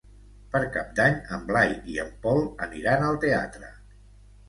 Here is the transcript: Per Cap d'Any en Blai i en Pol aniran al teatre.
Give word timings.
Per 0.55 0.61
Cap 0.77 0.95
d'Any 0.99 1.19
en 1.37 1.45
Blai 1.53 1.71
i 1.97 2.01
en 2.07 2.11
Pol 2.27 2.43
aniran 2.71 3.09
al 3.11 3.25
teatre. 3.29 3.75